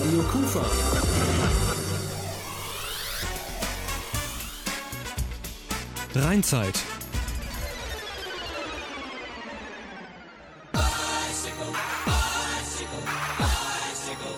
[0.00, 0.60] Radio Kufa.
[6.14, 6.78] Rheinzeit.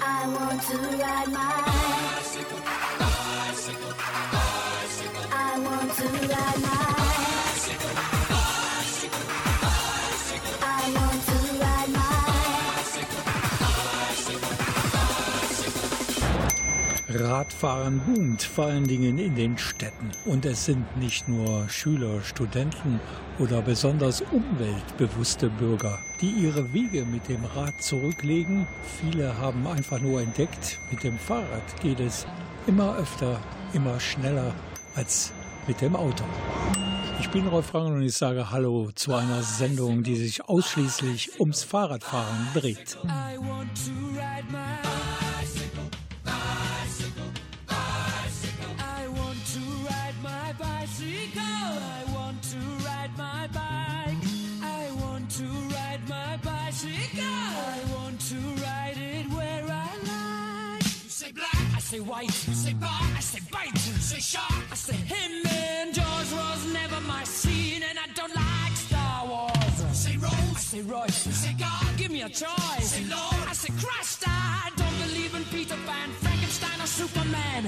[0.04, 1.51] I want to ride my
[17.62, 20.10] Radfahren boomt vor allen Dingen in den Städten.
[20.24, 22.98] Und es sind nicht nur Schüler, Studenten
[23.38, 28.66] oder besonders umweltbewusste Bürger, die ihre Wege mit dem Rad zurücklegen.
[29.00, 32.26] Viele haben einfach nur entdeckt, mit dem Fahrrad geht es
[32.66, 33.38] immer öfter,
[33.74, 34.52] immer schneller
[34.96, 35.32] als
[35.68, 36.24] mit dem Auto.
[37.20, 41.62] Ich bin Rolf Rangel und ich sage Hallo zu einer Sendung, die sich ausschließlich ums
[41.62, 42.98] Fahrradfahren dreht.
[64.32, 65.32] Shark, I say him.
[65.46, 69.76] And Jaws was never my scene, and I don't like Star Wars.
[69.92, 71.22] Say Rose, I say Royce.
[71.42, 72.88] Say God, give me a choice.
[72.94, 74.24] Say Lord, I say Christ.
[74.26, 77.62] I don't believe in Peter Pan, Frankenstein, or Superman.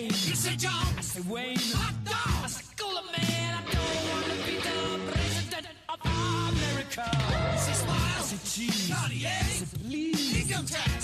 [0.00, 0.10] Kane.
[0.10, 1.58] You say John, I say Wayne.
[1.76, 3.50] Hot dog, I say Cooler Man.
[3.52, 4.78] I don't wanna be the
[5.12, 7.04] president of America.
[7.52, 8.88] You say Smile, I say Cheese.
[8.94, 10.40] Cartier, I say Please.
[10.40, 10.99] Income tax,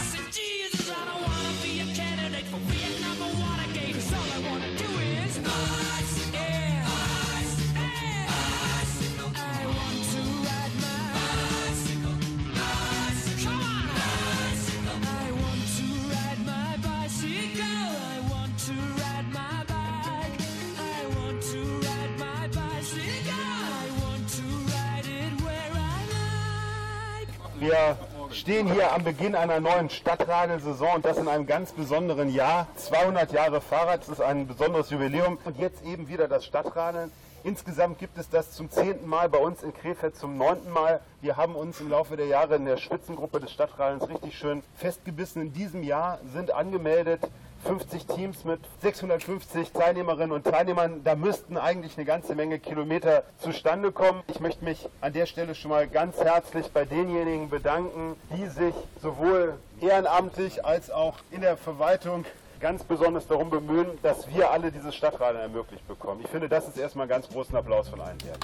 [28.47, 32.69] stehen hier am Beginn einer neuen Stadtradelsaison und das in einem ganz besonderen Jahr.
[32.77, 35.39] 200 Jahre Fahrrad, das ist ein besonderes Jubiläum.
[35.45, 37.11] Und jetzt eben wieder das Stadtradeln.
[37.43, 41.01] Insgesamt gibt es das zum zehnten Mal bei uns in Krefeld zum neunten Mal.
[41.23, 45.43] Wir haben uns im Laufe der Jahre in der Spitzengruppe des Stadtradelns richtig schön festgebissen.
[45.43, 47.23] In diesem Jahr sind angemeldet
[47.67, 51.03] 50 Teams mit 650 Teilnehmerinnen und Teilnehmern.
[51.03, 54.23] Da müssten eigentlich eine ganze Menge Kilometer zustande kommen.
[54.29, 58.75] Ich möchte mich an der Stelle schon mal ganz herzlich bei denjenigen bedanken, die sich
[59.03, 62.25] sowohl ehrenamtlich als auch in der Verwaltung
[62.61, 66.21] ganz besonders darum bemühen, dass wir alle dieses Stadtradeln ermöglicht bekommen.
[66.23, 68.39] Ich finde, das ist erstmal einen ganz großen Applaus von allen wert.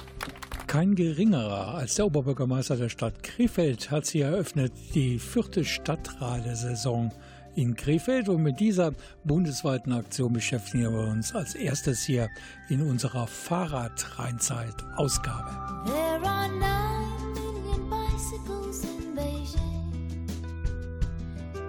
[0.67, 7.11] Kein geringerer als der Oberbürgermeister der Stadt Krefeld hat sie eröffnet, die vierte Stadtradesaison
[7.55, 8.29] in Krefeld.
[8.29, 12.29] Und mit dieser bundesweiten Aktion beschäftigen wir uns als erstes hier
[12.69, 15.49] in unserer Fahrradrheinzeit-Ausgabe.
[15.85, 20.27] There are nine million bicycles in Beijing.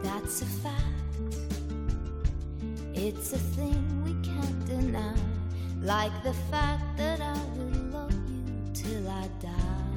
[0.02, 0.74] That's a fact.
[2.94, 5.14] It's a thing we can't deny.
[5.84, 9.93] like the fact that I will love you till I die.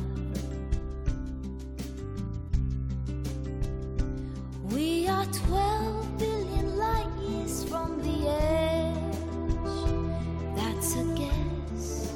[5.34, 8.98] 12 billion light years from the edge.
[10.56, 12.14] That's a guess.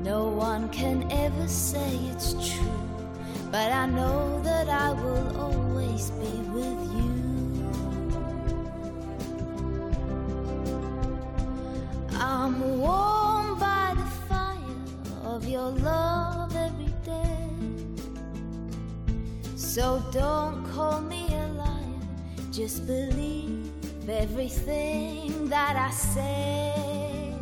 [0.00, 2.88] No one can ever say it's true,
[3.50, 7.18] but I know that I will always be with you.
[12.20, 14.84] I'm warmed by the fire
[15.24, 17.48] of your love every day.
[19.56, 21.07] So don't call me
[22.58, 23.70] just believe
[24.08, 27.32] everything that I say.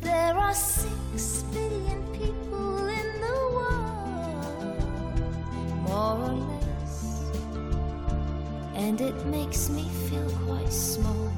[0.00, 4.80] There are six billion people in the world,
[5.82, 7.22] more or less,
[8.74, 11.29] and it makes me feel quite small.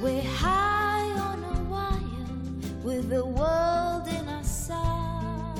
[0.00, 2.28] We're high on a wire
[2.84, 5.58] with the world in our sight.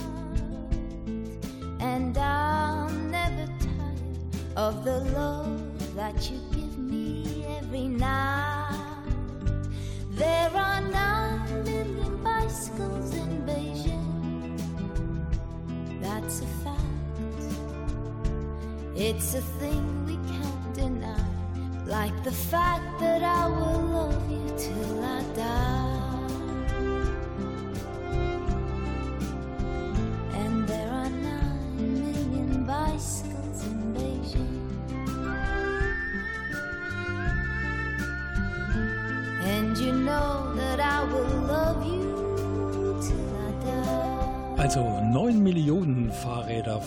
[1.81, 8.79] And I'm never tired of the love that you give me every night.
[10.12, 14.56] There are nine million bicycles in Beijing.
[16.00, 16.79] That's a fact.
[18.94, 19.88] It's a thing.
[21.99, 25.98] Like the fact that I will love you till I die.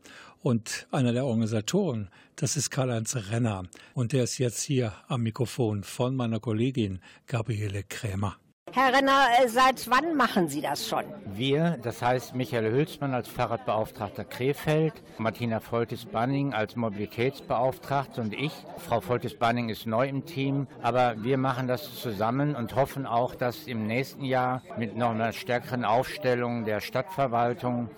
[0.43, 2.08] Und einer der Organisatoren,
[2.41, 3.65] das ist Karl-Heinz Renner.
[3.93, 8.37] Und der ist jetzt hier am Mikrofon von meiner Kollegin Gabriele Krämer.
[8.73, 11.05] Herr Renner, äh, seit wann machen Sie das schon?
[11.35, 18.53] Wir, das heißt Michael Hülsmann als Fahrradbeauftragter Krefeld, Martina Foltis-Banning als Mobilitätsbeauftragte und ich.
[18.79, 23.67] Frau Foltis-Banning ist neu im Team, aber wir machen das zusammen und hoffen auch, dass
[23.67, 27.91] im nächsten Jahr mit noch einer stärkeren Aufstellung der Stadtverwaltung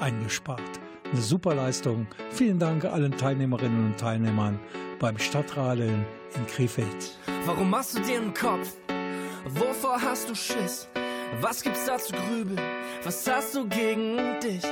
[0.01, 0.81] eingespart.
[1.11, 2.07] Eine super Leistung.
[2.31, 4.59] Vielen Dank allen Teilnehmerinnen und Teilnehmern
[4.99, 7.19] beim Stadtradeln in Krefeld.
[7.45, 8.73] Warum machst du dir einen Kopf?
[9.49, 10.89] Wovor hast du Schiss?
[11.41, 12.61] Was gibt's da zu grübeln?
[13.05, 14.65] Was hast du gegen dich?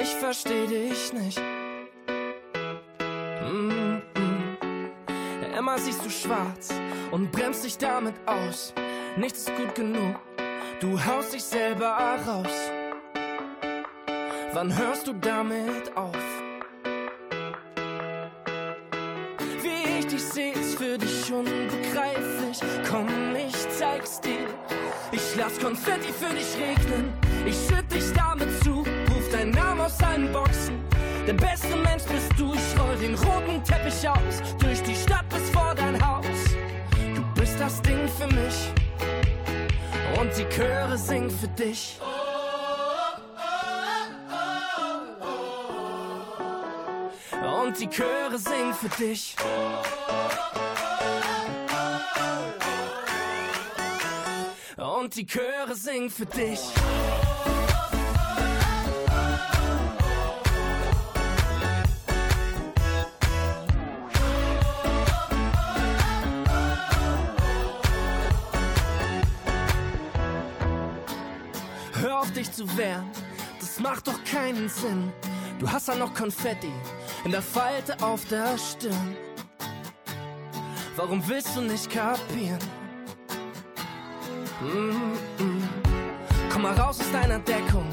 [0.00, 1.40] Ich versteh dich nicht.
[3.40, 5.58] Mm -mm.
[5.58, 6.70] Immer siehst du schwarz
[7.10, 8.72] und bremst dich damit aus.
[9.16, 10.16] Nichts ist gut genug.
[10.80, 11.94] Du haust dich selber
[12.26, 12.70] raus.
[14.54, 16.16] Wann hörst du damit auf?
[19.62, 22.60] Wie ich dich seh, ist für dich unbegreiflich.
[22.90, 24.48] Komm, ich zeig's dir.
[25.12, 27.12] Ich lass Konfetti für dich regnen.
[27.44, 28.78] Ich schütt dich damit zu.
[28.78, 30.82] Ruf deinen Namen aus allen Boxen.
[31.26, 32.54] Der beste Mensch bist du.
[32.54, 34.56] Ich roll den roten Teppich aus.
[34.58, 36.24] Durch die Stadt bis vor dein Haus.
[37.14, 38.79] Du bist das Ding für mich
[40.20, 41.98] und die Chöre singen für dich.
[47.42, 49.36] Und die Chöre singen für dich.
[54.76, 56.60] Und die Chöre singen für dich.
[72.60, 73.10] Zu wehren,
[73.58, 75.10] das macht doch keinen Sinn.
[75.58, 76.70] Du hast ja noch Konfetti
[77.24, 79.16] in der Falte auf der Stirn.
[80.94, 82.58] Warum willst du nicht kapieren?
[84.60, 85.62] Mm -mm.
[86.52, 87.88] Komm mal raus aus deiner Deckung.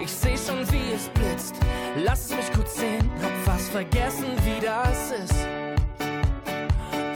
[0.00, 1.56] Ich seh schon, wie es blitzt.
[1.96, 5.48] Lass mich kurz sehen, hab fast vergessen, wie das ist.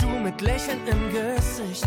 [0.00, 1.86] Du mit Lächeln im Gesicht.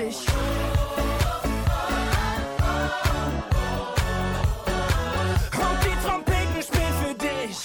[0.00, 0.16] Dich.
[5.52, 7.60] Und die Trompeten spielen für dich.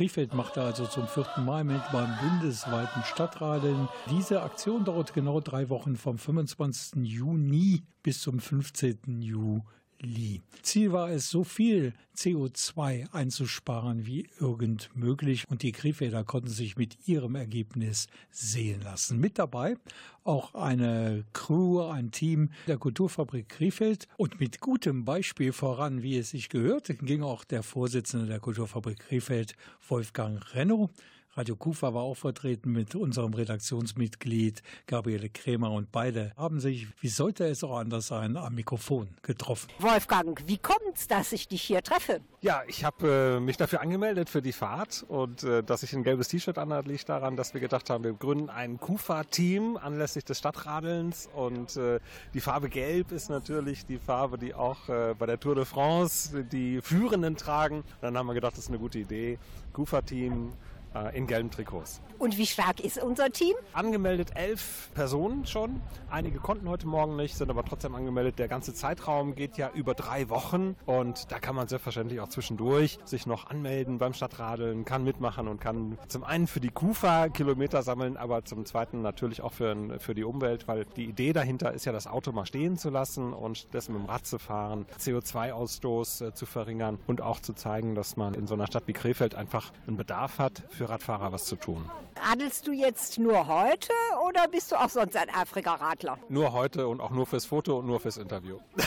[0.00, 3.86] Krefeld machte also zum vierten Mal mit beim bundesweiten Stadtradeln.
[4.10, 7.04] Diese Aktion dauert genau drei Wochen vom 25.
[7.04, 9.20] Juni bis zum 15.
[9.20, 9.60] Juli.
[10.02, 10.40] Lee.
[10.62, 16.76] Ziel war es, so viel CO2 einzusparen wie irgend möglich und die Krefelder konnten sich
[16.76, 19.18] mit ihrem Ergebnis sehen lassen.
[19.18, 19.76] Mit dabei
[20.24, 26.30] auch eine Crew, ein Team der Kulturfabrik Krefeld und mit gutem Beispiel voran, wie es
[26.30, 29.56] sich gehört, ging auch der Vorsitzende der Kulturfabrik Krefeld,
[29.88, 30.90] Wolfgang Renno.
[31.36, 37.08] Radio Kufa war auch vertreten mit unserem Redaktionsmitglied Gabriele Krämer und beide haben sich, wie
[37.08, 39.68] sollte es auch anders sein, am Mikrofon getroffen.
[39.78, 42.20] Wolfgang, wie kommt's, dass ich dich hier treffe?
[42.40, 46.02] Ja, ich habe äh, mich dafür angemeldet für die Fahrt und äh, dass ich ein
[46.02, 50.38] gelbes T-Shirt anhat, liegt daran, dass wir gedacht haben, wir gründen ein Kufa-Team anlässlich des
[50.38, 52.00] Stadtradelns und äh,
[52.34, 56.42] die Farbe Gelb ist natürlich die Farbe, die auch äh, bei der Tour de France
[56.42, 57.84] die Führenden tragen.
[58.00, 59.38] Dann haben wir gedacht, das ist eine gute Idee.
[59.72, 60.52] Kufa-Team
[60.94, 62.00] äh, in gelben Trikots.
[62.18, 63.54] Und wie stark ist unser Team?
[63.72, 65.80] Angemeldet elf Personen schon.
[66.10, 68.38] Einige konnten heute Morgen nicht, sind aber trotzdem angemeldet.
[68.38, 72.98] Der ganze Zeitraum geht ja über drei Wochen und da kann man selbstverständlich auch zwischendurch
[73.04, 77.82] sich noch anmelden beim Stadtradeln, kann mitmachen und kann zum einen für die Kufa Kilometer
[77.82, 81.86] sammeln, aber zum zweiten natürlich auch für, für die Umwelt, weil die Idee dahinter ist
[81.86, 86.26] ja, das Auto mal stehen zu lassen und stattdessen mit dem Rad zu fahren, CO2-Ausstoß
[86.26, 89.34] äh, zu verringern und auch zu zeigen, dass man in so einer Stadt wie Krefeld
[89.34, 91.90] einfach einen Bedarf hat, für Radfahrer was zu tun.
[92.16, 93.92] Radelst du jetzt nur heute
[94.26, 96.16] oder bist du auch sonst ein Afrika-Radler?
[96.30, 98.58] Nur heute und auch nur fürs Foto und nur fürs Interview.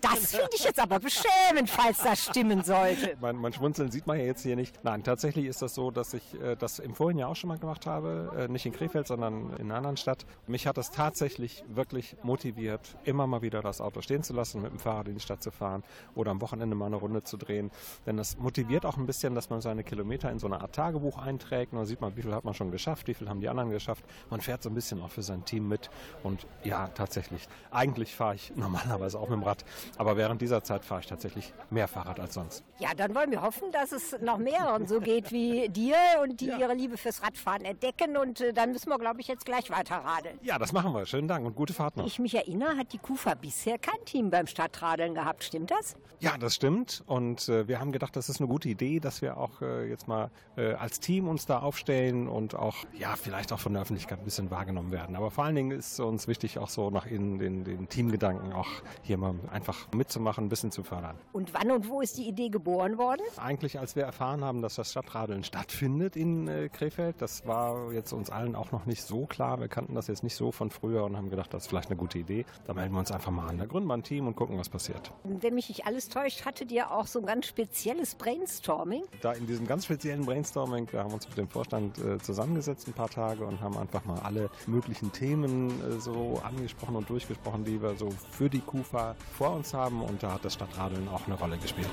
[0.00, 3.16] Das finde ich jetzt aber beschämend, falls das stimmen sollte.
[3.20, 4.82] Mein, mein, Schmunzeln sieht man ja jetzt hier nicht.
[4.82, 7.58] Nein, tatsächlich ist das so, dass ich äh, das im vorigen Jahr auch schon mal
[7.58, 8.32] gemacht habe.
[8.36, 10.24] Äh, nicht in Krefeld, sondern in einer anderen Stadt.
[10.46, 14.72] Mich hat das tatsächlich wirklich motiviert, immer mal wieder das Auto stehen zu lassen, mit
[14.72, 15.82] dem Fahrrad in die Stadt zu fahren
[16.14, 17.70] oder am Wochenende mal eine Runde zu drehen.
[18.06, 21.18] Denn das motiviert auch ein bisschen, dass man seine Kilometer in so eine Art Tagebuch
[21.18, 21.72] einträgt.
[21.72, 23.70] Und dann sieht man, wie viel hat man schon geschafft, wie viel haben die anderen
[23.70, 24.04] geschafft.
[24.30, 25.90] Man fährt so ein bisschen auch für sein Team mit.
[26.22, 27.48] Und ja, tatsächlich.
[27.70, 29.64] Eigentlich fahre ich normalerweise auch mit dem Rad.
[29.96, 32.64] Aber während dieser Zeit fahre ich tatsächlich mehr Fahrrad als sonst.
[32.78, 36.46] Ja, dann wollen wir hoffen, dass es noch mehreren so geht wie dir und die
[36.46, 36.58] ja.
[36.58, 38.16] ihre Liebe fürs Radfahren entdecken.
[38.16, 40.38] Und äh, dann müssen wir, glaube ich, jetzt gleich weiter radeln.
[40.42, 41.06] Ja, das machen wir.
[41.06, 42.06] Schönen Dank und gute Fahrt noch.
[42.06, 45.44] Ich mich erinnere, hat die Kufa bisher kein Team beim Stadtradeln gehabt.
[45.44, 45.96] Stimmt das?
[46.20, 47.02] Ja, das stimmt.
[47.06, 50.06] Und äh, wir haben gedacht, das ist eine gute Idee, dass wir auch äh, jetzt
[50.06, 54.18] mal äh, als Team uns da aufstellen und auch, ja, vielleicht auch von der Öffentlichkeit
[54.18, 55.14] ein bisschen wahrgenommen werden.
[55.14, 58.66] Aber vor allen Dingen ist uns wichtig, auch so nach innen den, den Teamgedanken auch
[59.02, 61.16] hier mal einfach mitzumachen, ein bisschen zu fördern.
[61.32, 63.22] Und wann und wo ist die Idee geboren worden?
[63.36, 68.12] Eigentlich, als wir erfahren haben, dass das Stadtradeln stattfindet in äh, Krefeld, das war jetzt
[68.12, 69.60] uns allen auch noch nicht so klar.
[69.60, 71.96] Wir kannten das jetzt nicht so von früher und haben gedacht, das ist vielleicht eine
[71.96, 72.44] gute Idee.
[72.66, 73.58] Da melden wir uns einfach mal an.
[73.58, 75.12] Da gründen wir ein Team und gucken, was passiert.
[75.22, 79.04] Wenn mich nicht alles täuscht, hattet ihr auch so ein ganz spezielles Brainstorming?
[79.20, 82.94] Da in diesem ganz speziellen Brainstorming, wir haben uns mit dem Vorstand äh, zusammengesetzt ein
[82.94, 87.80] paar Tage und haben einfach mal alle möglichen Themen äh, so angesprochen und durchgesprochen, die
[87.82, 90.02] wir so für die KUFA vor uns haben.
[90.02, 91.90] Und da hat das Stadtradeln auch eine Rolle gespielt.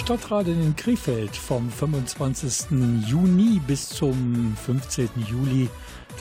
[0.00, 2.70] Das Stadtradeln in Krefeld vom 25.
[3.06, 5.10] Juni bis zum 15.
[5.28, 5.68] Juli,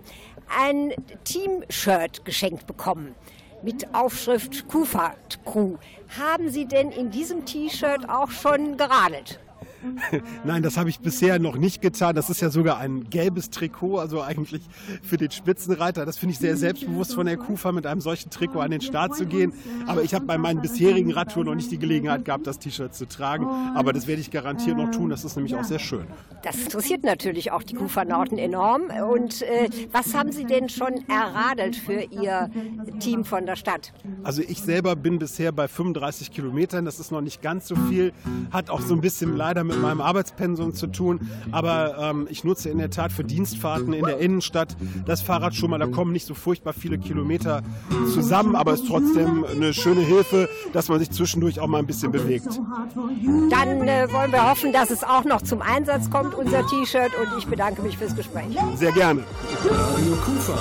[0.59, 0.93] ein
[1.25, 3.15] Team-Shirt geschenkt bekommen
[3.63, 5.77] mit Aufschrift KUFA Crew.
[6.19, 9.41] Haben Sie denn in diesem T-Shirt auch schon geradelt?
[10.45, 12.15] Nein, das habe ich bisher noch nicht getan.
[12.15, 14.63] Das ist ja sogar ein gelbes Trikot, also eigentlich
[15.03, 16.05] für den Spitzenreiter.
[16.05, 19.17] Das finde ich sehr selbstbewusst von der KUFA, mit einem solchen Trikot an den Start
[19.17, 19.53] zu gehen.
[19.87, 23.07] Aber ich habe bei meinen bisherigen Radtouren noch nicht die Gelegenheit gehabt, das T-Shirt zu
[23.07, 23.47] tragen.
[23.75, 25.11] Aber das werde ich garantiert noch tun.
[25.11, 26.07] Das ist nämlich auch sehr schön.
[26.43, 28.85] Das interessiert natürlich auch die KUFA-Nauten enorm.
[29.11, 32.51] Und äh, was haben Sie denn schon erradelt für Ihr
[33.01, 33.93] Team von der Stadt?
[34.25, 36.85] Also ich selber bin bisher bei 35 Kilometern.
[36.85, 38.13] Das ist noch nicht ganz so viel.
[38.51, 41.29] Hat auch so ein bisschen leider mit meinem Arbeitspensum zu tun.
[41.53, 44.77] Aber ähm, ich nutze in der Tat für Dienstfahrten in der Innenstadt
[45.07, 45.79] das Fahrrad schon mal.
[45.79, 47.63] Da kommen nicht so furchtbar viele Kilometer
[48.13, 51.87] zusammen, aber es ist trotzdem eine schöne Hilfe, dass man sich zwischendurch auch mal ein
[51.87, 52.49] bisschen bewegt.
[53.51, 57.13] Dann äh, wollen wir hoffen, dass es auch noch zum Einsatz kommt, unser T-Shirt.
[57.21, 58.57] Und ich bedanke mich fürs Gespräch.
[58.77, 59.23] Sehr gerne.
[59.71, 60.59] Radio Kufa.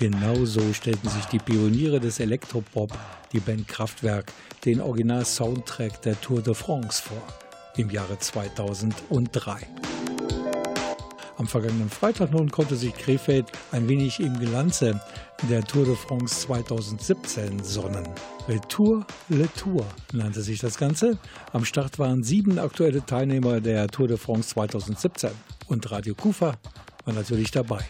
[0.00, 2.90] Genau so stellten sich die Pioniere des Elektropop,
[3.32, 4.32] die Band Kraftwerk,
[4.64, 7.22] den Original-Soundtrack der Tour de France vor,
[7.76, 9.58] im Jahre 2003.
[11.38, 15.00] Am vergangenen Freitag nun konnte sich Krefeld ein wenig im Glanze
[15.48, 18.06] der Tour de France 2017 sonnen.
[18.48, 21.18] Retour Le Tour nannte sich das Ganze.
[21.52, 25.30] Am Start waren sieben aktuelle Teilnehmer der Tour de France 2017
[25.68, 26.54] und Radio Kufa
[27.04, 27.80] war natürlich dabei.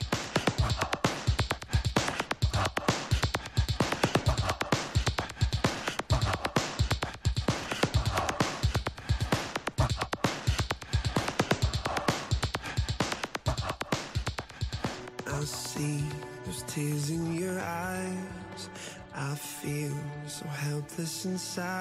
[21.41, 21.80] Inside.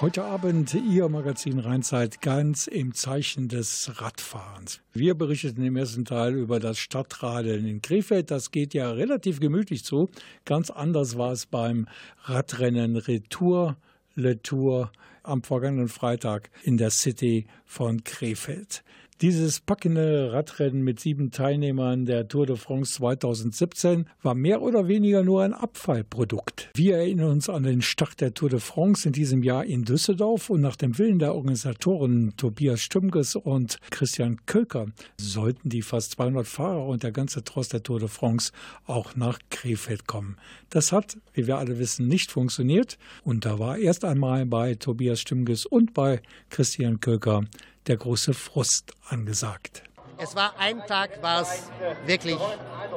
[0.00, 4.80] Heute Abend Ihr Magazin Rheinzeit ganz im Zeichen des Radfahrens.
[4.94, 8.30] Wir berichteten im ersten Teil über das Stadtradeln in Krefeld.
[8.30, 10.08] Das geht ja relativ gemütlich zu.
[10.46, 11.86] Ganz anders war es beim
[12.22, 13.76] Radrennen Retour,
[14.14, 14.90] Le Tour
[15.22, 18.82] am vergangenen Freitag in der City von Krefeld.
[19.22, 25.22] Dieses packende Radrennen mit sieben Teilnehmern der Tour de France 2017 war mehr oder weniger
[25.22, 26.70] nur ein Abfallprodukt.
[26.74, 30.48] Wir erinnern uns an den Start der Tour de France in diesem Jahr in Düsseldorf
[30.48, 34.86] und nach dem Willen der Organisatoren Tobias Stümges und Christian Kölker
[35.20, 38.52] sollten die fast 200 Fahrer und der ganze Tross der Tour de France
[38.86, 40.38] auch nach Krefeld kommen.
[40.70, 45.20] Das hat, wie wir alle wissen, nicht funktioniert und da war erst einmal bei Tobias
[45.20, 47.44] Stümges und bei Christian Kölker
[47.86, 49.82] der große Frust angesagt.
[50.22, 51.70] Es war ein Tag, war es
[52.04, 52.36] wirklich,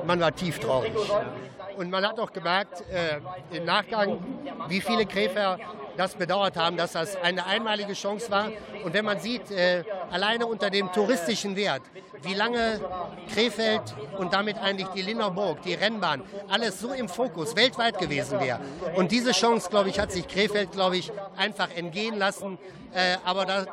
[0.05, 0.91] man war tief traurig.
[1.77, 3.19] Und man hat auch gemerkt äh,
[3.55, 4.19] im Nachgang,
[4.67, 5.57] wie viele Gräfer
[5.97, 8.51] das bedauert haben, dass das eine einmalige Chance war.
[8.83, 11.81] Und wenn man sieht, äh, alleine unter dem touristischen Wert,
[12.21, 12.79] wie lange
[13.33, 13.81] Krefeld
[14.17, 18.59] und damit eigentlich die Linderburg, die Rennbahn, alles so im Fokus weltweit gewesen wäre.
[18.95, 22.57] Und diese Chance, glaube ich, hat sich Krefeld, glaube ich, einfach entgehen lassen.
[22.93, 23.65] Äh, aber da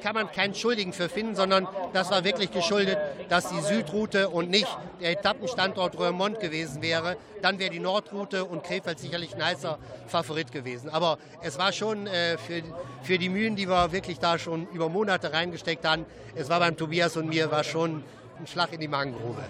[0.00, 4.50] kann man keinen Schuldigen für finden, sondern das war wirklich geschuldet, dass die Südroute und
[4.50, 4.68] nicht
[5.00, 7.16] der Etappenstandort Roermond gewesen wäre.
[7.42, 10.90] Dann wäre die Nordroute und Krefeld sicherlich ein heißer Favorit gewesen.
[10.90, 12.62] Aber es war schon äh, für,
[13.02, 16.76] für die Mühen, die wir wirklich da schon über Monate reingesteckt haben, es war beim
[16.76, 18.02] Tobias und mir war schon
[18.38, 19.42] ein Schlag in die Magengrube.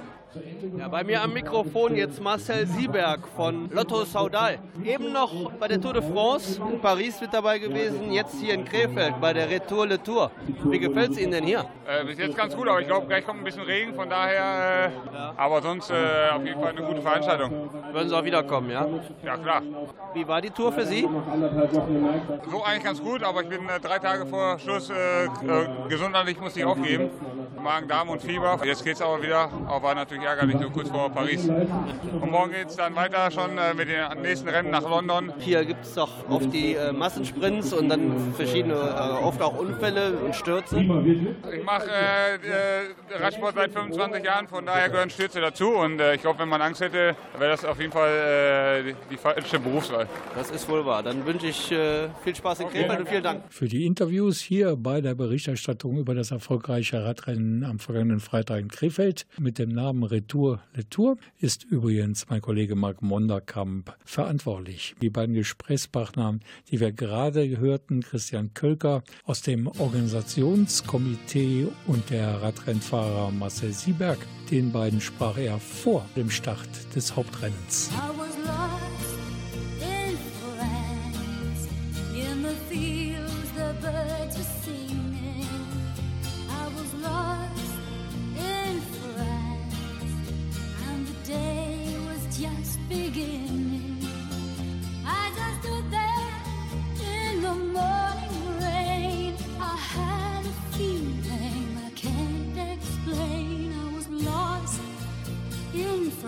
[0.78, 4.58] Ja, bei mir am Mikrofon jetzt Marcel Sieberg von Lotto Saudal.
[4.84, 8.64] Eben noch bei der Tour de France in Paris mit dabei gewesen, jetzt hier in
[8.64, 10.30] Krefeld bei der Retour Le Tour.
[10.64, 11.64] Wie gefällt es Ihnen denn hier?
[11.84, 14.92] Äh, bis jetzt ganz gut, aber ich glaube, gleich kommt ein bisschen Regen, von daher,
[14.92, 15.94] äh, aber sonst äh,
[16.32, 17.68] auf jeden Fall eine gute Veranstaltung.
[17.92, 18.86] Würden Sie auch wiederkommen, ja?
[19.24, 19.62] Ja, klar.
[20.14, 21.08] Wie war die Tour für Sie?
[22.50, 25.28] So eigentlich ganz gut, aber ich bin äh, drei Tage vor Schluss äh, äh,
[25.88, 27.10] gesundheitlich musste ich aufgeben.
[27.60, 28.58] Magen, Darm und Fieber.
[28.64, 31.48] Jetzt geht es aber wieder, aber war natürlich ärgerlich, so kurz vor Paris.
[31.48, 35.32] Und morgen geht es dann weiter schon äh, mit den nächsten Rennen nach London.
[35.38, 40.12] Hier gibt es doch oft die äh, Massensprints und dann verschiedene, äh, oft auch Unfälle
[40.18, 40.80] und Stürze.
[40.80, 45.70] Ich mache äh, äh, Radsport seit 25 Jahren, von daher gehören Stürze dazu.
[45.70, 48.96] Und äh, ich glaube, wenn man Angst hätte, wäre das auf jeden Fall äh, die,
[49.10, 50.06] die falsche Berufswahl.
[50.36, 51.02] Das ist wohl wahr.
[51.02, 53.42] Dann wünsche ich äh, viel Spaß in Krefeld und vielen Dank.
[53.50, 58.68] Für die Interviews hier bei der Berichterstattung über das erfolgreiche Radrennen am vergangenen Freitag in
[58.68, 64.94] Krefeld mit dem Namen Retour Le Tour ist übrigens mein Kollege Marc Monderkamp verantwortlich.
[65.00, 66.38] Die beiden Gesprächspartner,
[66.70, 74.18] die wir gerade hörten, Christian Kölker aus dem Organisationskomitee und der Radrennfahrer Marcel Sieberg,
[74.50, 77.90] den beiden sprach er vor dem Start des Hauptrennens.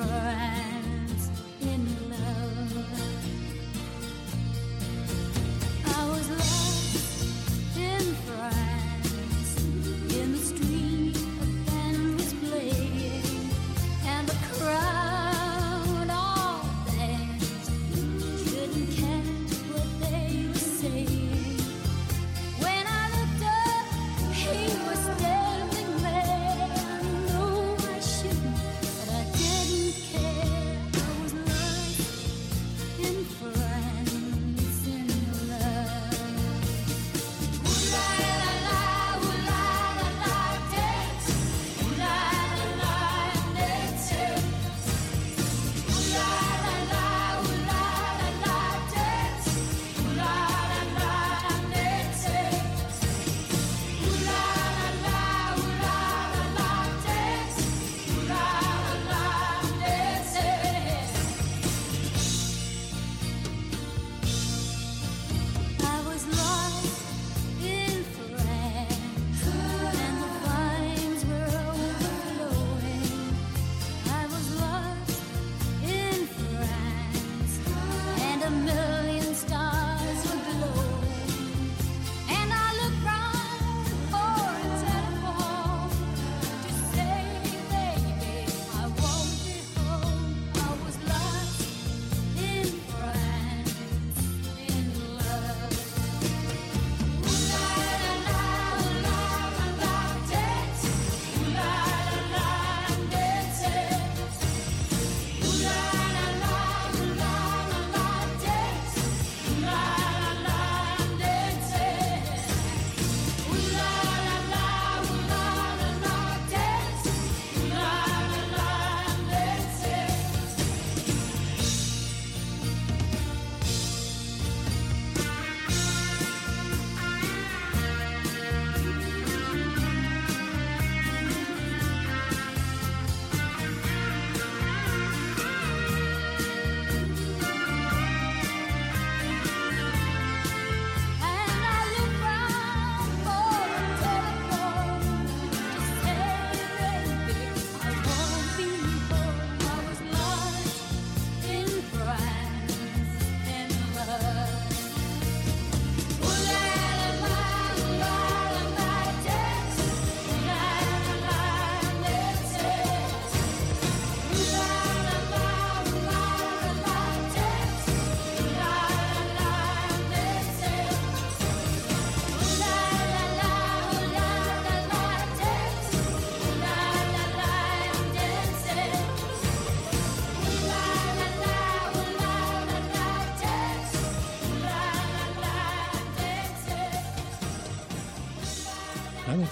[0.03, 0.62] In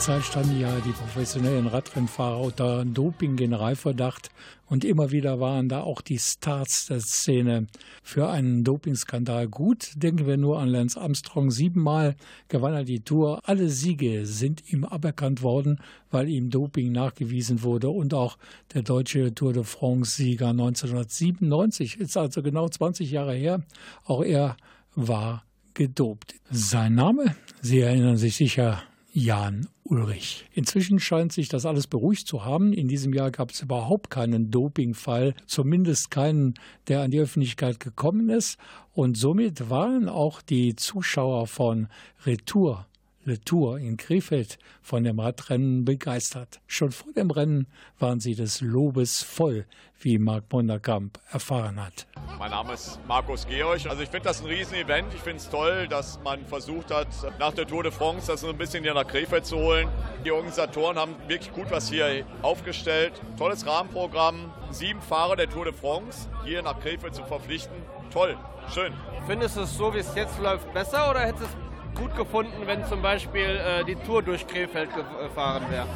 [0.01, 4.31] Zeit standen ja die professionellen Radrennfahrer unter Doping-Generalverdacht
[4.67, 7.67] und immer wieder waren da auch die Starts der Szene
[8.03, 9.91] für einen Dopingskandal gut.
[9.97, 11.51] Denken wir nur an Lance Armstrong.
[11.51, 12.17] Siebenmal
[12.49, 13.41] gewann er die Tour.
[13.45, 15.81] Alle Siege sind ihm aberkannt worden,
[16.11, 17.91] weil ihm Doping nachgewiesen wurde.
[17.91, 18.39] Und auch
[18.73, 23.63] der deutsche Tour de France-Sieger 1997 ist also genau 20 Jahre her.
[24.07, 24.57] Auch er
[24.95, 25.45] war
[25.75, 26.37] gedopt.
[26.51, 28.83] Sein Name, Sie erinnern sich sicher,
[29.13, 30.47] Jan Ulrich.
[30.53, 32.73] Inzwischen scheint sich das alles beruhigt zu haben.
[32.73, 36.55] In diesem Jahr gab es überhaupt keinen Dopingfall, zumindest keinen,
[36.89, 38.59] der an die Öffentlichkeit gekommen ist.
[38.93, 41.89] Und somit waren auch die Zuschauer von
[42.25, 42.87] Retour
[43.23, 46.61] Le Tour in Krefeld von dem Radrennen begeistert.
[46.67, 47.67] Schon vor dem Rennen
[47.99, 49.67] waren sie des Lobes voll,
[50.01, 52.07] wie Marc Monderkamp erfahren hat.
[52.39, 53.85] Mein Name ist Markus Georg.
[53.87, 55.13] Also ich finde das ein Riesenevent.
[55.13, 57.09] Ich finde es toll, dass man versucht hat,
[57.39, 59.89] nach der Tour de France das so ein bisschen hier nach Krefeld zu holen.
[60.25, 63.21] Die Organisatoren haben wirklich gut was hier aufgestellt.
[63.37, 64.51] Tolles Rahmenprogramm.
[64.71, 67.77] Sieben Fahrer der Tour de France hier nach Krefeld zu verpflichten.
[68.11, 68.39] Toll,
[68.73, 68.95] schön.
[69.27, 72.67] Findest du es so, wie es jetzt läuft, besser oder hättest du es gut gefunden,
[72.67, 75.87] wenn zum Beispiel äh, die Tour durch Krefeld gefahren wäre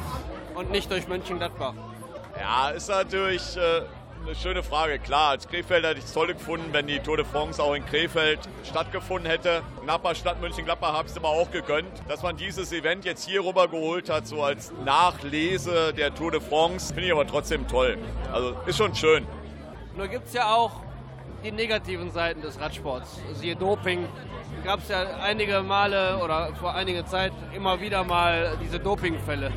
[0.55, 1.73] und nicht durch Mönchengladbach?
[2.39, 3.81] Ja, ist natürlich äh,
[4.25, 4.99] eine schöne Frage.
[4.99, 7.85] Klar, als Krefeld hätte ich es toll gefunden, wenn die Tour de France auch in
[7.85, 9.61] Krefeld stattgefunden hätte.
[9.85, 11.91] Nachbarstadt Mönchengladbach habe ich es immer auch gegönnt.
[12.07, 16.41] Dass man dieses Event jetzt hier rüber geholt hat, so als Nachlese der Tour de
[16.41, 17.97] France, finde ich aber trotzdem toll.
[18.33, 19.27] Also ist schon schön.
[19.95, 20.81] Nur gibt es ja auch
[21.43, 23.21] die negativen Seiten des Radsports.
[23.33, 24.07] Siehe Doping,
[24.65, 29.51] gab es ja einige Male oder vor einiger Zeit immer wieder mal diese Dopingfälle.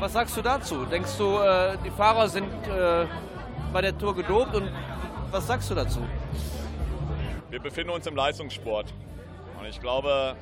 [0.00, 0.86] Was sagst du dazu?
[0.86, 3.06] Denkst du, äh, die Fahrer sind äh,
[3.72, 4.70] bei der Tour gedopt und
[5.30, 6.00] was sagst du dazu?
[7.50, 8.86] Wir befinden uns im Leistungssport
[9.60, 10.34] und ich glaube,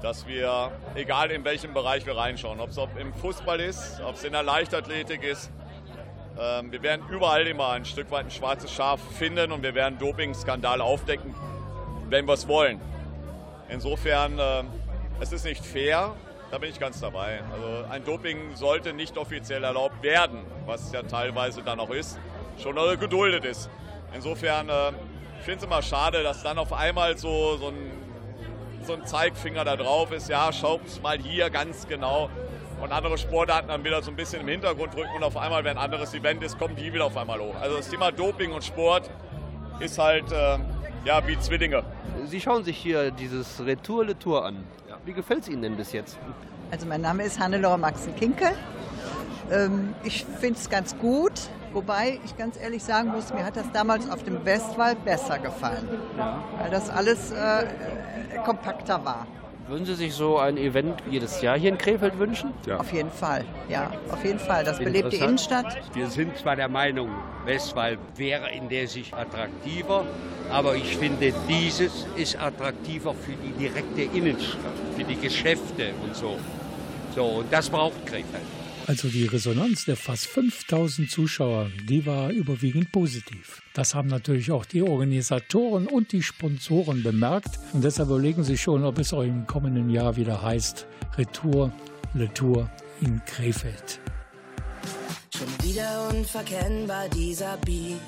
[0.00, 4.24] dass wir, egal in welchem Bereich wir reinschauen, ob es im Fußball ist, ob es
[4.24, 5.50] in der Leichtathletik ist,
[6.40, 9.98] ähm, wir werden überall immer ein Stück weit ein schwarzes Schaf finden und wir werden
[9.98, 11.34] Dopingskandale aufdecken,
[12.08, 12.80] wenn wir es wollen.
[13.68, 14.64] Insofern, äh,
[15.20, 16.14] es ist nicht fair,
[16.50, 17.40] da bin ich ganz dabei.
[17.52, 22.18] Also ein Doping sollte nicht offiziell erlaubt werden, was ja teilweise dann auch ist,
[22.62, 23.68] schon geduldet ist.
[24.14, 24.88] Insofern, äh,
[25.38, 27.90] ich finde es immer schade, dass dann auf einmal so, so, ein,
[28.84, 30.28] so ein Zeigfinger da drauf ist.
[30.28, 32.30] Ja, schaut mal hier ganz genau.
[32.80, 35.76] Und andere Sportarten dann wieder so ein bisschen im Hintergrund rücken und auf einmal, wenn
[35.76, 37.56] ein anderes Event ist, kommen die wieder auf einmal hoch.
[37.60, 39.10] Also das Thema Doping und Sport
[39.80, 40.58] ist halt äh,
[41.08, 41.82] ja, wie Zwillinge.
[42.26, 44.62] Sie schauen sich hier dieses Retour Le Tour an.
[45.06, 46.18] Wie gefällt es Ihnen denn bis jetzt?
[46.70, 48.50] Also mein Name ist Hannelore Maxen-Kinkel.
[49.50, 51.32] Ähm, ich finde es ganz gut,
[51.72, 55.88] wobei ich ganz ehrlich sagen muss, mir hat das damals auf dem Westwall besser gefallen,
[56.18, 56.44] ja.
[56.60, 57.64] weil das alles äh,
[58.44, 59.26] kompakter war.
[59.68, 62.54] Würden Sie sich so ein Event jedes Jahr hier in Krefeld wünschen?
[62.66, 62.78] Ja.
[62.78, 64.64] Auf jeden Fall, ja, auf jeden Fall.
[64.64, 65.76] Das belebt die Innenstadt.
[65.92, 67.10] Wir sind zwar der Meinung,
[67.44, 70.06] Westwall wäre in der Sicht attraktiver,
[70.50, 76.38] aber ich finde, dieses ist attraktiver für die direkte Innenstadt, für die Geschäfte und so.
[77.14, 78.57] So, und das braucht Krefeld.
[78.88, 83.60] Also die Resonanz der fast 5000 Zuschauer, die war überwiegend positiv.
[83.74, 87.58] Das haben natürlich auch die Organisatoren und die Sponsoren bemerkt.
[87.74, 90.86] Und deshalb überlegen sie schon, ob es auch im kommenden Jahr wieder heißt
[91.18, 91.70] Retour,
[92.14, 92.70] Le Tour
[93.02, 94.00] in Krefeld.
[95.36, 98.00] Schon wieder unverkennbar dieser Beat.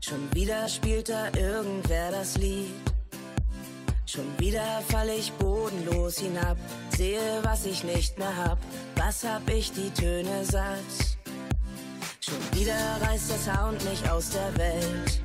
[0.00, 2.93] Schon wieder spielt da irgendwer das Lied.
[4.14, 6.56] Schon wieder fall ich bodenlos hinab,
[6.96, 8.58] sehe, was ich nicht mehr hab.
[8.94, 11.18] Was hab ich die Töne satt?
[12.20, 15.20] Schon wieder reißt der Sound mich aus der Welt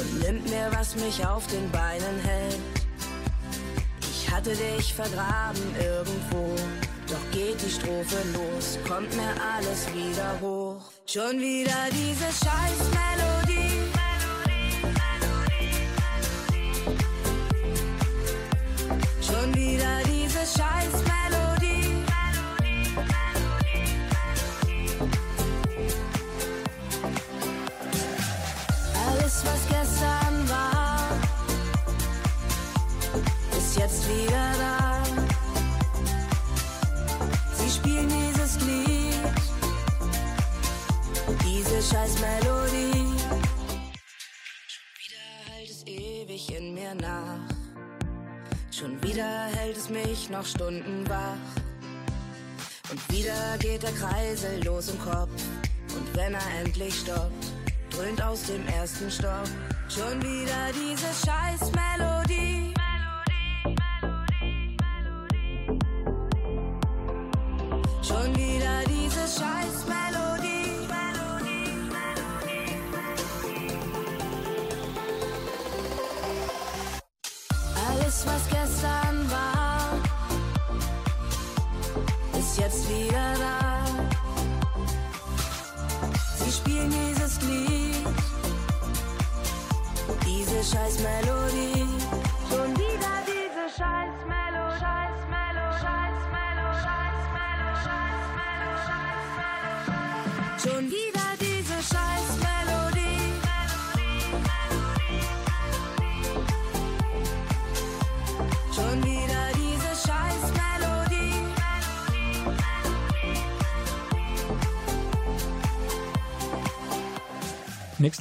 [0.00, 2.58] und nimmt mir, was mich auf den Beinen hält.
[4.00, 6.54] Ich hatte dich vergraben irgendwo,
[7.08, 10.80] doch geht die Strophe los, kommt mir alles wieder hoch.
[11.04, 13.65] Schon wieder diese scheiß Melodie.
[29.08, 29.75] Alles, was
[50.16, 51.36] mich noch Stunden wach.
[52.90, 55.30] Und wieder geht der Kreisel los im Kopf.
[55.94, 57.46] Und wenn er endlich stoppt,
[57.90, 59.48] dröhnt aus dem ersten Stock
[59.88, 61.70] schon wieder diese scheiß.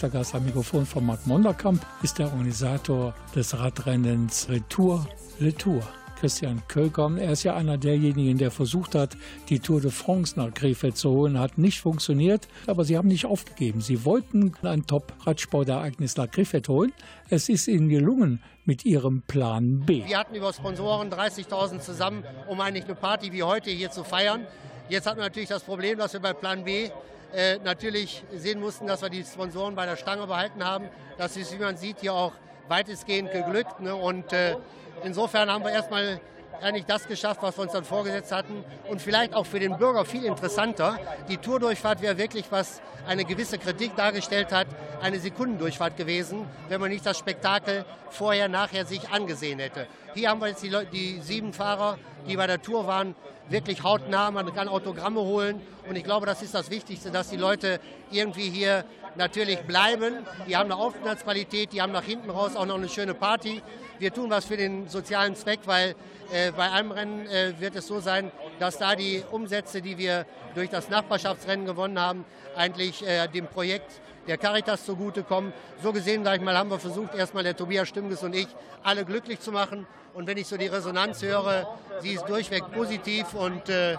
[0.06, 5.08] Nächster Gast am Mikrofon von Marc Monderkamp ist der Organisator des Radrennens Retour
[5.40, 5.82] Le Tour.
[6.20, 7.12] Christian Kölker.
[7.18, 9.18] Er ist ja einer derjenigen, der versucht hat,
[9.50, 11.40] die Tour de France nach Krefeld zu holen.
[11.40, 13.82] Hat nicht funktioniert, aber sie haben nicht aufgegeben.
[13.82, 16.94] Sie wollten ein Top-Radsportereignis nach Krefeld holen.
[17.30, 20.06] Es ist ihnen gelungen mit ihrem Plan B.
[20.06, 24.46] Wir hatten über Sponsoren 30.000 zusammen, um eigentlich eine Party wie heute hier zu feiern.
[24.88, 26.92] Jetzt hatten wir natürlich das Problem, dass wir bei Plan B
[27.34, 30.90] äh, natürlich sehen mussten, dass wir die Sponsoren bei der Stange behalten haben.
[31.18, 32.34] Das ist, wie man sieht, hier auch
[32.68, 33.80] weitestgehend geglückt.
[33.80, 33.96] Ne?
[33.96, 34.56] Und äh,
[35.04, 36.20] insofern haben wir erstmal
[36.62, 38.64] eigentlich das geschafft, was wir uns dann vorgesetzt hatten.
[38.90, 40.98] Und vielleicht auch für den Bürger viel interessanter.
[41.28, 44.68] Die Tourdurchfahrt wäre wirklich, was eine gewisse Kritik dargestellt hat,
[45.02, 49.88] eine Sekundendurchfahrt gewesen, wenn man nicht das Spektakel vorher, nachher sich angesehen hätte.
[50.14, 51.98] Hier haben wir jetzt die, die sieben Fahrer,
[52.28, 53.16] die bei der Tour waren,
[53.50, 54.32] wirklich hautnah.
[54.32, 55.62] Man kann Autogramme holen.
[55.88, 57.80] Und ich glaube, das ist das Wichtigste, dass die Leute
[58.12, 58.86] irgendwie hier
[59.16, 60.26] natürlich bleiben.
[60.48, 63.62] Die haben eine Aufenthaltsqualität, die haben nach hinten raus auch noch eine schöne Party.
[64.00, 65.96] Wir tun was für den sozialen Zweck, weil
[66.32, 70.26] äh, bei einem Rennen äh, wird es so sein, dass da die Umsätze, die wir
[70.54, 72.26] durch das Nachbarschaftsrennen gewonnen haben,
[72.56, 75.54] eigentlich äh, dem Projekt der Caritas zugutekommen.
[75.82, 78.48] So gesehen, sag ich mal, haben wir versucht, erstmal der Tobias Stimmges und ich,
[78.84, 79.88] alle glücklich zu machen.
[80.14, 81.68] Und wenn ich so die Resonanz höre,
[82.00, 83.98] sie ist durchweg positiv und äh,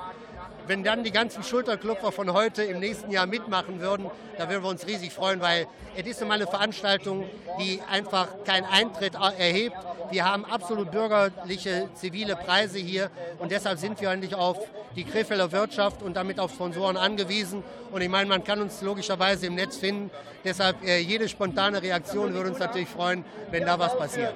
[0.67, 4.71] wenn dann die ganzen Schulterklopfer von heute im nächsten Jahr mitmachen würden, da würden wir
[4.71, 7.25] uns riesig freuen, weil es ist immer eine Veranstaltung,
[7.61, 9.77] die einfach keinen Eintritt erhebt.
[10.11, 14.59] Wir haben absolut bürgerliche, zivile Preise hier und deshalb sind wir eigentlich auf
[14.97, 17.63] die Krefelder Wirtschaft und damit auf Sponsoren angewiesen.
[17.93, 20.11] Und ich meine, man kann uns logischerweise im Netz finden.
[20.43, 24.35] Deshalb äh, jede spontane Reaktion würde uns natürlich freuen, wenn da was passiert.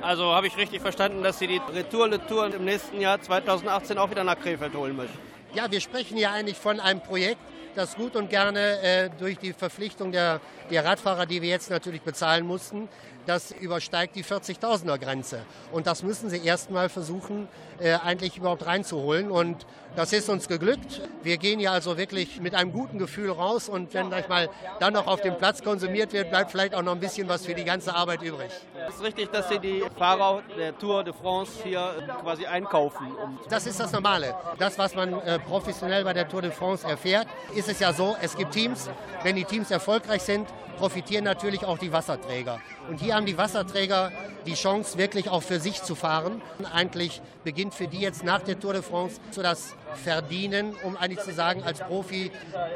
[0.00, 3.98] Also habe ich richtig verstanden, dass Sie die Retour Le Tour im nächsten Jahr 2018
[3.98, 5.35] auch wieder nach Krefeld holen möchten?
[5.56, 7.40] Ja, wir sprechen ja eigentlich von einem Projekt,
[7.76, 10.38] das gut und gerne äh, durch die Verpflichtung der,
[10.70, 12.90] der Radfahrer, die wir jetzt natürlich bezahlen mussten,
[13.26, 15.40] das übersteigt die 40.000er Grenze.
[15.72, 17.48] Und das müssen sie erstmal versuchen,
[17.78, 19.30] äh, eigentlich überhaupt reinzuholen.
[19.30, 19.66] Und
[19.96, 21.02] das ist uns geglückt.
[21.22, 23.68] Wir gehen ja also wirklich mit einem guten Gefühl raus.
[23.68, 24.48] Und wenn gleich mal
[24.78, 27.54] dann noch auf dem Platz konsumiert wird, bleibt vielleicht auch noch ein bisschen was für
[27.54, 28.50] die ganze Arbeit übrig.
[28.88, 33.12] Ist richtig, dass Sie die Fahrer der Tour de France hier quasi einkaufen?
[33.22, 34.34] Um Das ist das Normale.
[34.58, 38.16] Das, was man äh, professionell bei der Tour de France erfährt, ist es ja so,
[38.20, 38.88] es gibt Teams.
[39.22, 40.46] Wenn die Teams erfolgreich sind,
[40.76, 42.60] profitieren natürlich auch die Wasserträger.
[42.88, 44.12] Und hier haben die Wasserträger
[44.44, 46.42] die Chance, wirklich auch für sich zu fahren.
[46.74, 51.20] Eigentlich beginnt für die jetzt nach der Tour de France so das Verdienen, um eigentlich
[51.20, 52.30] zu sagen, als Profi,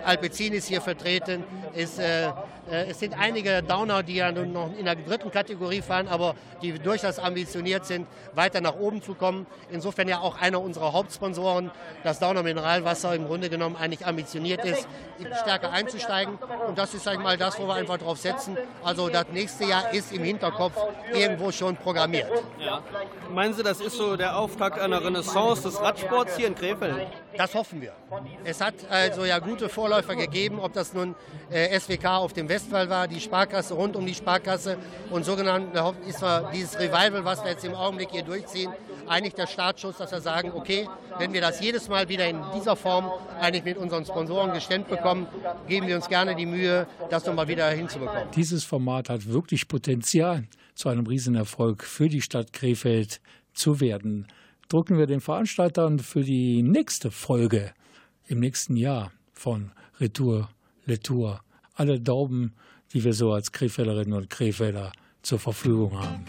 [0.05, 1.45] Alpecin ist hier vertreten.
[1.75, 2.29] Ist, äh,
[2.71, 6.35] äh, es sind einige Downer, die ja nun noch in der dritten Kategorie fahren, aber
[6.63, 9.47] die durchaus ambitioniert sind, weiter nach oben zu kommen.
[9.71, 11.71] Insofern ja auch einer unserer Hauptsponsoren,
[12.05, 14.87] das Downer Mineralwasser, im Grunde genommen eigentlich ambitioniert ist,
[15.43, 16.39] stärker einzusteigen.
[16.67, 18.57] Und das ist, sag ich mal, das, wo wir einfach drauf setzen.
[18.85, 20.77] Also das nächste Jahr ist im Hinterkopf
[21.13, 22.31] irgendwo schon programmiert.
[22.59, 22.83] Ja.
[23.33, 27.00] Meinen Sie, das ist so der Auftakt einer Renaissance des Radsports hier in Krefeld?
[27.37, 27.93] Das hoffen wir.
[28.45, 31.15] Es hat also ja gute Vorläufer gegeben, ob das nun
[31.51, 34.77] äh, SWK auf dem Westwall war, die Sparkasse rund um die Sparkasse
[35.11, 35.77] und sogenannten
[36.07, 38.73] ist wir dieses Revival, was wir jetzt im Augenblick hier durchziehen,
[39.07, 40.89] eigentlich der Startschuss, dass wir sagen, okay,
[41.19, 45.27] wenn wir das jedes Mal wieder in dieser Form eigentlich mit unseren Sponsoren gestemmt bekommen,
[45.67, 48.29] geben wir uns gerne die Mühe, das nochmal wieder hinzubekommen.
[48.35, 50.45] Dieses Format hat wirklich Potenzial,
[50.75, 53.21] zu einem Riesenerfolg für die Stadt Krefeld
[53.53, 54.27] zu werden.
[54.71, 57.75] Drücken wir den Veranstaltern für die nächste Folge
[58.29, 60.49] im nächsten Jahr von Retour,
[60.85, 61.41] Letour
[61.75, 62.55] alle Daumen,
[62.93, 64.93] die wir so als Krefelderinnen und Krefelder
[65.23, 66.25] zur Verfügung haben.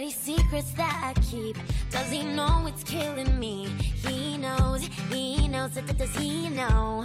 [0.00, 1.58] Dirty secrets that I keep.
[1.90, 3.66] Does he know it's killing me?
[4.06, 7.04] He knows, he knows, does he know?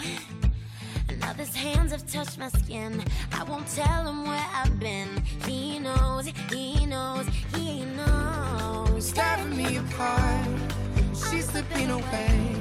[1.09, 3.03] Another's hands have touched my skin.
[3.33, 5.09] I won't tell him where I've been.
[5.45, 9.11] He knows, he knows, he knows.
[9.11, 10.47] Tearing me apart,
[11.11, 12.55] she's slipping away.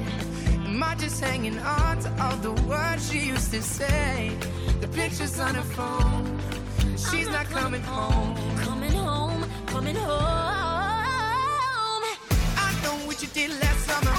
[0.65, 4.33] Am I just hanging on to all the words she used to say?
[4.81, 6.37] The pictures on her phone,
[6.97, 8.44] she's not coming home.
[9.75, 10.07] Coming home.
[12.57, 14.15] I know what you did last summer.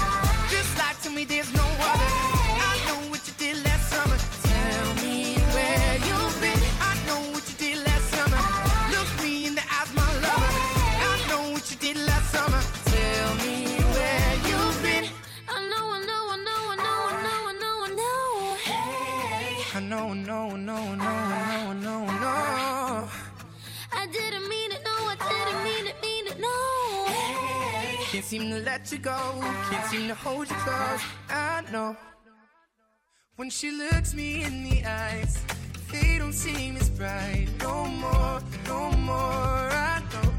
[0.51, 2.36] Just lie to me, there's no other.
[28.27, 29.17] Seem to let you go.
[29.69, 31.01] Can't seem to hold you close.
[31.29, 31.95] I know.
[33.37, 35.41] When she looks me in the eyes,
[35.93, 37.47] they don't seem as bright.
[37.61, 39.69] No more, no more.
[39.71, 40.29] I know.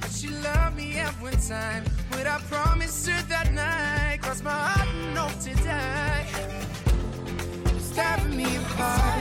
[0.00, 1.84] But She loved me at one time.
[2.12, 4.22] What I promised her that night.
[4.22, 6.26] Cross my heart and hope to die.
[7.78, 9.20] Stabbing me apart.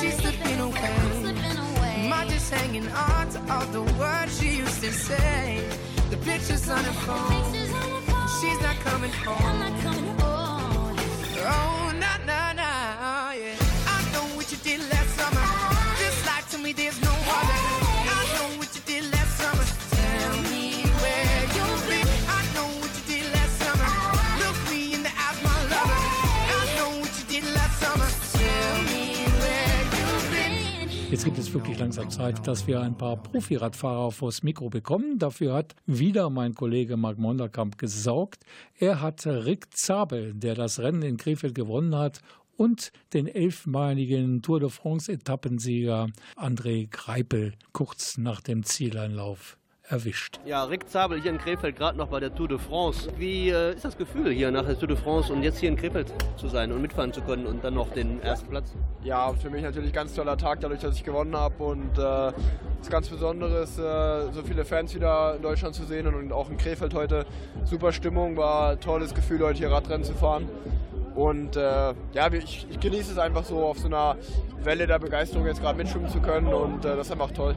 [0.00, 1.94] She's slipping away.
[2.04, 5.87] Am I just hanging on to all the words she used to say?
[6.10, 7.52] The pictures on her phone.
[8.40, 9.36] She's not coming home.
[9.40, 9.68] Oh, nah,
[11.42, 11.77] nah,
[31.48, 35.18] es wirklich langsam Zeit, dass wir ein paar Profiradfahrer vors Mikro bekommen.
[35.18, 38.44] Dafür hat wieder mein Kollege Marc Monderkamp gesorgt.
[38.78, 42.20] Er hat Rick Zabel, der das Rennen in Krefeld gewonnen hat,
[42.56, 49.56] und den elfmaligen Tour de France-Etappensieger André Greipel kurz nach dem Zieleinlauf
[49.88, 50.38] erwischt.
[50.44, 53.10] Ja, Rick Zabel hier in Krefeld, gerade noch bei der Tour de France.
[53.16, 55.76] Wie äh, ist das Gefühl, hier nach der Tour de France und jetzt hier in
[55.76, 58.72] Krefeld zu sein und mitfahren zu können und dann noch den ersten Platz?
[59.02, 62.32] Ja, für mich natürlich ein ganz toller Tag, dadurch, dass ich gewonnen habe und äh,
[62.80, 66.58] es ganz Besonderes, äh, so viele Fans wieder in Deutschland zu sehen und auch in
[66.58, 67.26] Krefeld heute.
[67.64, 70.48] Super Stimmung, war ein tolles Gefühl, heute hier Radrennen zu fahren.
[71.14, 74.16] Und äh, ja, ich, ich genieße es einfach so, auf so einer
[74.62, 77.56] Welle der Begeisterung jetzt gerade mitschwimmen zu können und äh, das ist einfach toll.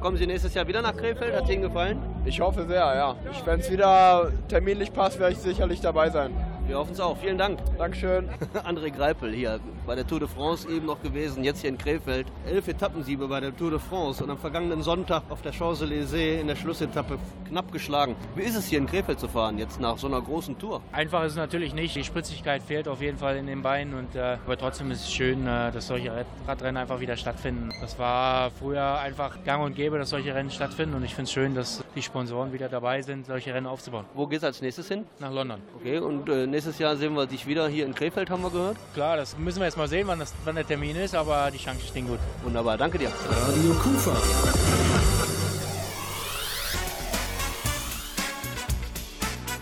[0.00, 1.36] Kommen Sie nächstes Jahr wieder nach Krefeld?
[1.36, 1.98] Hat Ihnen gefallen?
[2.24, 3.16] Ich hoffe sehr, ja.
[3.44, 6.32] Wenn es wieder terminlich passt, werde ich sicherlich dabei sein.
[6.70, 7.16] Wir hoffen es auch.
[7.16, 7.58] Vielen Dank.
[7.78, 8.28] Dankeschön.
[8.64, 9.58] André Greipel hier
[9.88, 12.28] bei der Tour de France eben noch gewesen, jetzt hier in Krefeld.
[12.46, 16.46] Elf Etappensiege bei der Tour de France und am vergangenen Sonntag auf der Champs-Élysées in
[16.46, 17.18] der Schlussetappe
[17.48, 18.14] knapp geschlagen.
[18.36, 20.80] Wie ist es hier in Krefeld zu fahren, jetzt nach so einer großen Tour?
[20.92, 21.96] Einfach ist es natürlich nicht.
[21.96, 23.94] Die Spritzigkeit fehlt auf jeden Fall in den Beinen.
[23.94, 27.70] Und, äh, aber trotzdem ist es schön, äh, dass solche Rad Radrennen einfach wieder stattfinden.
[27.80, 30.94] Das war früher einfach gang und gäbe, dass solche Rennen stattfinden.
[30.94, 34.04] Und ich finde es schön, dass die Sponsoren wieder dabei sind, solche Rennen aufzubauen.
[34.14, 35.04] Wo geht es als nächstes hin?
[35.18, 35.60] Nach London.
[35.74, 38.76] Okay, und äh, nächstes Jahr sehen wir dich wieder hier in Krefeld, haben wir gehört?
[38.92, 41.56] Klar, das müssen wir jetzt mal sehen, wann, das, wann der Termin ist, aber die
[41.56, 42.18] Chancen stehen gut.
[42.42, 43.08] Wunderbar, danke dir.
[43.08, 44.14] Radio Kufa.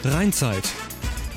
[0.07, 0.65] Rheinzeit.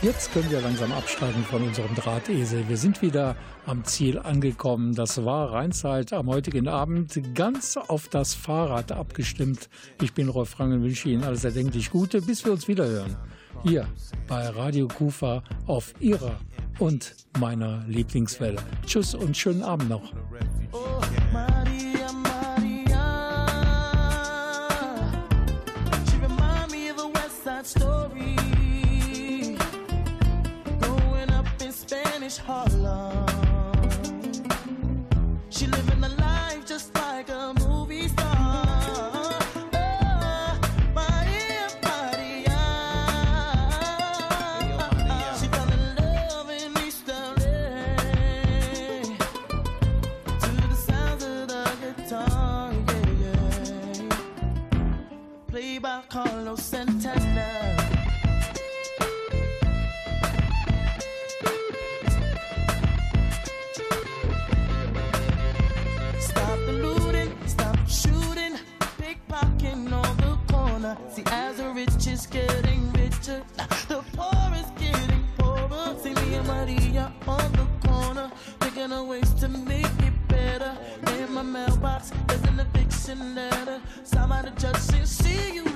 [0.01, 2.67] Jetzt können wir langsam absteigen von unserem Drahtesel.
[2.67, 3.35] Wir sind wieder
[3.67, 4.95] am Ziel angekommen.
[4.95, 9.69] Das war Rheinzeit am heutigen Abend ganz auf das Fahrrad abgestimmt.
[10.01, 13.15] Ich bin Rolf Frank und wünsche Ihnen alles erdenklich Gute, bis wir uns wieder hören.
[13.63, 13.87] Hier
[14.27, 16.37] bei Radio Kufa auf Ihrer
[16.79, 18.61] und meiner Lieblingswelle.
[18.85, 20.13] Tschüss und schönen Abend noch.
[21.31, 21.91] Maria.
[26.03, 26.97] She remind me of
[55.51, 57.75] Played by Carlos Santana.
[66.19, 68.57] Stop the looting, stop shooting,
[68.97, 70.97] pickpocketing on the corner.
[71.13, 73.43] See, as the rich is getting richer,
[73.89, 75.97] the poor is getting poorer.
[76.01, 78.31] See me and Maria on the corner,
[78.61, 80.77] thinking of ways to make it better.
[81.07, 82.11] In my mailbox.
[82.27, 82.90] There's an eviction
[84.03, 85.70] Somebody just see you.